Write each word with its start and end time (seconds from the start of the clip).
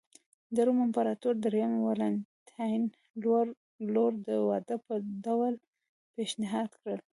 د 0.55 0.57
روم 0.65 0.79
امپراتور 0.87 1.33
درېیم 1.45 1.73
والنټیناین 1.85 2.83
لور 3.93 4.13
د 4.27 4.29
واده 4.49 4.75
په 4.85 4.93
ډول 5.25 5.53
پېشنهاد 6.15 6.69
کړه 6.81 6.97